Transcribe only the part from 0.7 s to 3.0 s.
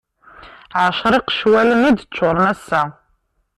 Ɛecra iqecwalen i d-ččuren ass-a.